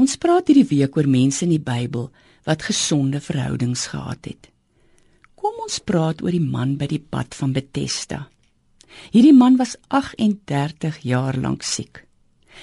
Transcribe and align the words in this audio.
Ons 0.00 0.16
praat 0.16 0.48
hierdie 0.48 0.68
week 0.70 0.94
oor 0.96 1.08
mense 1.10 1.42
in 1.44 1.50
die 1.52 1.60
Bybel 1.60 2.06
wat 2.48 2.62
gesonde 2.64 3.20
verhoudings 3.20 3.82
gehad 3.92 4.24
het. 4.30 4.48
Kom 5.36 5.58
ons 5.60 5.76
praat 5.84 6.22
oor 6.24 6.32
die 6.32 6.40
man 6.40 6.78
by 6.80 6.88
die 6.88 7.02
pad 7.02 7.36
van 7.36 7.52
Bethesda. 7.52 8.22
Hierdie 9.12 9.36
man 9.36 9.58
was 9.60 9.76
38 9.92 11.02
jaar 11.04 11.36
lank 11.36 11.66
siek. 11.68 12.06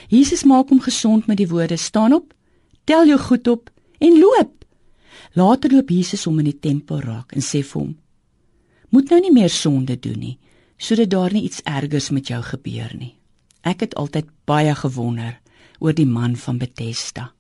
Jesus 0.09 0.47
maak 0.49 0.73
hom 0.73 0.81
gesond 0.81 1.29
met 1.29 1.37
die 1.37 1.49
woorde: 1.49 1.77
"Staan 1.77 2.13
op, 2.17 2.33
tel 2.85 3.05
jou 3.05 3.19
goed 3.19 3.47
op 3.47 3.69
en 3.99 4.19
loop." 4.19 4.65
Later 5.33 5.71
loop 5.71 5.89
Jesus 5.89 6.25
hom 6.25 6.39
in 6.39 6.49
die 6.49 6.59
tempel 6.59 6.99
raak 7.05 7.33
en 7.37 7.41
sê 7.41 7.61
vir 7.61 7.81
hom: 7.81 7.97
"Moet 8.89 9.09
nou 9.09 9.21
nie 9.21 9.33
meer 9.33 9.49
sonde 9.49 9.99
doen 9.99 10.19
nie, 10.19 10.37
sodat 10.77 11.09
daar 11.09 11.33
nie 11.33 11.43
iets 11.43 11.61
ergers 11.63 12.09
met 12.09 12.27
jou 12.27 12.41
gebeur 12.41 12.95
nie." 12.97 13.15
Ek 13.61 13.79
het 13.79 13.95
altyd 13.95 14.25
baie 14.45 14.75
gewonder 14.75 15.37
oor 15.79 15.93
die 15.93 16.07
man 16.07 16.35
van 16.35 16.57
Bethesda. 16.57 17.31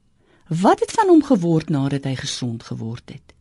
Wat 0.47 0.79
het 0.79 0.91
van 0.91 1.09
hom 1.11 1.23
geword 1.23 1.69
nadat 1.69 2.05
hy 2.07 2.15
gesond 2.15 2.63
geword 2.63 3.11
het? 3.11 3.33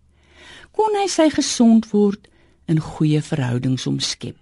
Kon 0.75 0.97
hy 0.99 1.07
sy 1.09 1.29
gesond 1.31 1.91
word 1.93 2.29
in 2.67 2.81
goeie 2.83 3.23
verhoudings 3.23 3.87
omskep? 3.87 4.37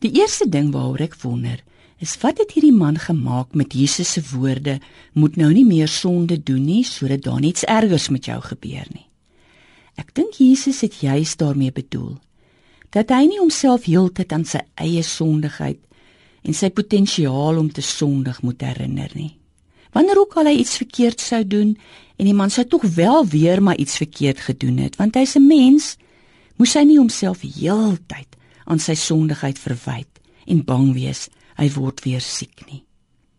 Die 0.00 0.12
eerste 0.20 0.46
ding 0.48 0.70
waaroor 0.72 1.02
ek 1.08 1.18
wonder, 1.22 1.58
is 1.98 2.14
wat 2.20 2.38
het 2.38 2.52
hierdie 2.52 2.74
man 2.76 2.98
gemaak 3.00 3.54
met 3.54 3.72
Jesus 3.72 4.12
se 4.12 4.22
woorde: 4.32 4.78
"Moet 5.12 5.36
nou 5.36 5.52
nie 5.52 5.64
meer 5.64 5.88
sonde 5.88 6.42
doen 6.42 6.64
nie 6.64 6.84
sodat 6.84 7.22
daar 7.22 7.40
niks 7.40 7.64
ergers 7.64 8.08
met 8.08 8.24
jou 8.24 8.40
gebeur 8.40 8.86
nie." 8.92 9.06
Ek 9.96 10.14
dink 10.14 10.34
Jesus 10.34 10.80
het 10.80 11.00
juis 11.00 11.36
daarmee 11.36 11.72
bedoel 11.72 12.18
dat 12.90 13.10
hy 13.10 13.26
nie 13.26 13.38
homself 13.38 13.84
heeltyd 13.84 14.32
aan 14.32 14.44
sy 14.44 14.60
eie 14.74 15.02
sondigheid 15.02 15.80
en 16.42 16.54
sy 16.54 16.70
potensiaal 16.70 17.58
om 17.58 17.72
te 17.72 17.82
sondig 17.82 18.42
moet 18.42 18.62
herinner 18.62 19.10
nie. 19.14 19.36
Wanneer 19.96 20.18
ook 20.20 20.34
al 20.36 20.50
hy 20.50 20.58
iets 20.60 20.76
verkeerd 20.76 21.22
sou 21.24 21.40
doen 21.48 21.70
en 22.20 22.28
die 22.28 22.36
man 22.36 22.50
sou 22.52 22.66
tog 22.68 22.82
wel 22.98 23.22
weer 23.32 23.62
maar 23.64 23.78
iets 23.80 23.96
verkeerd 23.96 24.42
gedoen 24.44 24.82
het, 24.84 24.98
want 25.00 25.16
hy's 25.16 25.36
'n 25.38 25.46
mens, 25.46 25.96
moes 26.60 26.74
hy 26.76 26.82
nie 26.84 26.98
homself 26.98 27.40
heeltyd 27.40 28.36
aan 28.64 28.78
sy 28.78 28.94
sondigheid 28.94 29.58
verwyd 29.58 30.20
en 30.46 30.64
bang 30.64 30.92
wees 30.92 31.28
hy 31.56 31.70
word 31.72 32.04
weer 32.04 32.20
siek 32.20 32.66
nie. 32.68 32.84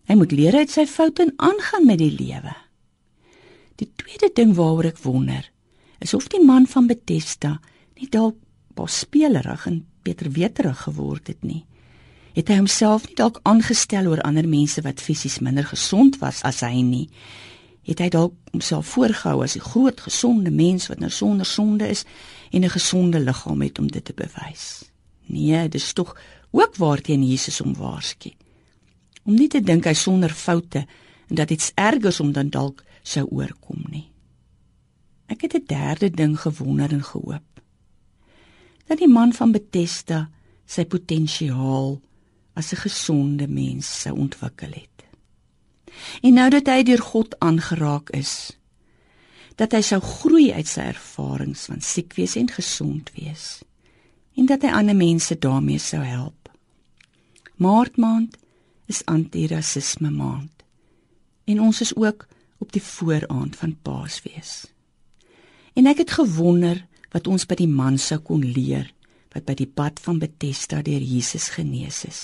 Hy 0.10 0.16
moet 0.16 0.32
leer 0.32 0.56
uit 0.56 0.70
sy 0.70 0.86
foute 0.86 1.22
en 1.22 1.34
aangaan 1.38 1.86
met 1.86 2.00
die 2.02 2.16
lewe. 2.18 2.56
Die 3.76 3.92
tweede 3.96 4.34
ding 4.34 4.56
waaroor 4.56 4.86
ek 4.86 5.04
wonder, 5.06 5.52
is 6.02 6.14
of 6.14 6.28
die 6.28 6.42
man 6.42 6.66
van 6.66 6.88
Bethesda 6.88 7.60
nie 8.02 8.10
dalk 8.10 8.36
bos 8.74 9.00
spelerig 9.06 9.68
en 9.68 9.86
beter 10.02 10.32
weterig 10.32 10.82
geword 10.90 11.28
het 11.28 11.44
nie 11.44 11.66
het 12.38 12.52
hy 12.52 12.60
homself 12.60 13.08
nie 13.08 13.16
dalk 13.18 13.40
aangestel 13.50 14.12
oor 14.12 14.22
ander 14.22 14.46
mense 14.46 14.84
wat 14.86 15.02
fisies 15.02 15.40
minder 15.42 15.66
gesond 15.66 16.20
was 16.22 16.44
as 16.46 16.62
hy 16.62 16.84
nie. 16.86 17.08
Het 17.88 18.04
hy 18.04 18.10
dalk 18.14 18.36
homself 18.52 18.92
voorgehou 18.94 19.42
as 19.44 19.56
'n 19.58 19.66
groot 19.66 20.00
gesonde 20.02 20.52
mens 20.52 20.88
wat 20.88 21.00
nou 21.00 21.10
sonder 21.10 21.46
sonde 21.46 21.88
is 21.90 22.06
en 22.52 22.64
'n 22.64 22.70
gesonde 22.70 23.20
liggaam 23.20 23.62
het 23.62 23.80
om 23.80 23.88
dit 23.88 24.06
te 24.06 24.14
bewys. 24.14 24.84
Nee, 25.26 25.70
dis 25.70 25.94
tog 25.94 26.16
ook 26.52 26.76
waarteen 26.76 27.24
Jesus 27.24 27.60
hom 27.60 27.74
waarsku. 27.74 28.32
Om 29.24 29.34
nie 29.34 29.48
te 29.48 29.62
dink 29.62 29.86
hy 29.86 29.94
sonder 29.94 30.30
foute 30.30 30.86
en 31.28 31.36
dat 31.36 31.50
iets 31.50 31.72
ergers 31.76 32.20
om 32.20 32.32
dan 32.32 32.50
dalk 32.50 32.84
sou 33.04 33.26
oorkom 33.30 33.84
nie. 33.90 34.12
Ek 35.28 35.42
het 35.42 35.54
'n 35.54 35.66
derde 35.66 36.10
ding 36.10 36.40
gewonder 36.40 36.92
en 36.92 37.04
gehoop. 37.04 37.62
Dat 38.86 38.98
die 38.98 39.08
man 39.08 39.34
van 39.34 39.52
Bethesda 39.52 40.30
sy 40.66 40.86
potensiaal 40.86 42.00
as 42.58 42.74
'n 42.74 42.82
gesonde 42.84 43.48
mens 43.48 43.86
sou 44.02 44.16
ontwikkel 44.18 44.72
het. 44.74 44.98
En 46.22 46.34
nou 46.34 46.50
dat 46.50 46.68
hy 46.68 46.84
deur 46.84 47.02
God 47.02 47.40
aangeraak 47.40 48.10
is, 48.10 48.58
dat 49.56 49.74
hy 49.74 49.82
sou 49.82 50.02
groei 50.02 50.52
uit 50.54 50.68
sy 50.70 50.82
ervarings 50.92 51.66
van 51.66 51.82
siek 51.82 52.14
wees 52.18 52.36
en 52.38 52.50
gesond 52.50 53.12
wees 53.18 53.62
en 54.38 54.46
dat 54.46 54.62
hy 54.62 54.70
ander 54.70 54.96
mense 54.96 55.34
daarmee 55.42 55.82
sou 55.82 56.04
help. 56.06 56.50
Maartmaand 57.58 58.38
is 58.86 59.02
anti-rasisme 59.10 60.12
maand 60.14 60.64
en 61.50 61.62
ons 61.62 61.82
is 61.82 61.96
ook 61.96 62.28
op 62.58 62.72
die 62.72 62.84
vooraand 62.84 63.56
van 63.56 63.78
Paasfees. 63.82 64.68
En 65.74 65.90
ek 65.90 65.98
het 66.06 66.12
gewonder 66.20 66.86
wat 67.14 67.28
ons 67.28 67.46
by 67.50 67.58
die 67.58 67.70
man 67.70 67.98
sou 67.98 68.20
kon 68.22 68.46
leer 68.46 68.94
wat 69.34 69.46
by 69.46 69.58
die 69.58 69.70
pad 69.70 70.00
van 70.02 70.22
Bethesda 70.22 70.84
deur 70.86 71.02
Jesus 71.02 71.50
genees 71.54 72.04
is. 72.06 72.22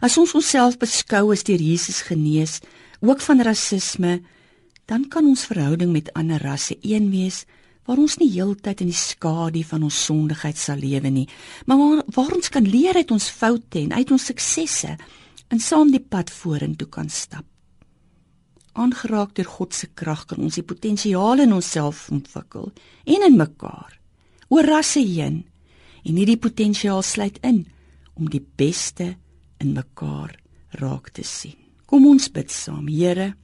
As 0.00 0.18
ons 0.20 0.34
onsself 0.34 0.78
beskou 0.78 1.32
as 1.32 1.44
deur 1.46 1.60
Jesus 1.60 2.02
genees, 2.08 2.60
ook 3.00 3.20
van 3.20 3.42
rasisme, 3.42 4.20
dan 4.90 5.06
kan 5.08 5.26
ons 5.26 5.46
verhouding 5.46 5.92
met 5.92 6.12
ander 6.18 6.42
rasse 6.42 6.76
een 6.82 7.10
wees 7.10 7.44
waar 7.86 7.98
ons 7.98 8.18
nie 8.20 8.28
heeltyd 8.30 8.82
in 8.84 8.90
die 8.92 8.98
skadu 8.98 9.62
van 9.66 9.84
ons 9.86 9.98
sondigheid 10.06 10.58
sal 10.58 10.78
lewe 10.78 11.10
nie, 11.10 11.26
maar 11.66 11.78
waar, 11.80 12.02
waar 12.14 12.34
ons 12.36 12.50
kan 12.52 12.66
leer 12.66 12.98
uit 12.98 13.10
ons 13.10 13.30
foute 13.30 13.80
en 13.80 13.94
uit 13.96 14.12
ons 14.14 14.26
suksesse 14.30 14.96
en 15.50 15.62
saam 15.62 15.90
die 15.90 16.02
pad 16.02 16.30
vorentoe 16.30 16.86
kan 16.90 17.10
stap. 17.10 17.46
Aangeraak 18.78 19.34
deur 19.34 19.48
God 19.50 19.74
se 19.74 19.88
krag 19.98 20.26
kan 20.30 20.42
ons 20.44 20.58
die 20.60 20.66
potensiaal 20.66 21.42
in 21.46 21.54
onsself 21.56 22.06
ontwikkel 22.14 22.70
en 23.10 23.26
in 23.26 23.38
mekaar 23.38 23.96
oor 24.50 24.66
rasse 24.66 25.02
heen 25.02 25.42
en 26.04 26.16
hierdie 26.20 26.38
potensiaal 26.38 27.02
sluit 27.02 27.40
in 27.46 27.64
om 28.14 28.30
die 28.30 28.42
beste 28.42 29.16
in 29.60 29.74
mekaar 29.76 30.36
raak 30.80 31.10
te 31.14 31.24
sien. 31.26 31.58
Kom 31.86 32.06
ons 32.06 32.28
bid 32.32 32.50
saam, 32.50 32.88
Here. 32.88 33.34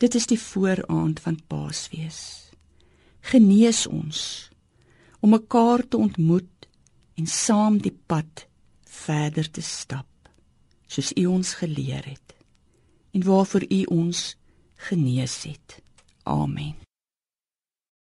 Dit 0.00 0.14
is 0.14 0.26
die 0.26 0.40
vooraand 0.40 1.20
van 1.24 1.38
Paasfees. 1.48 2.50
Genees 3.24 3.86
ons 3.86 4.50
om 5.24 5.32
mekaar 5.32 5.86
te 5.88 5.96
ontmoet 5.96 6.68
en 7.16 7.26
saam 7.30 7.78
die 7.80 7.94
pad 8.06 8.44
verder 8.84 9.48
te 9.48 9.64
stap, 9.64 10.08
soos 10.88 11.14
U 11.16 11.26
ons 11.32 11.54
geleer 11.62 12.04
het 12.04 12.36
en 13.14 13.24
waarvoor 13.24 13.64
U 13.70 13.82
ons 14.02 14.34
genees 14.90 15.42
het. 15.48 15.80
Amen. 16.24 16.83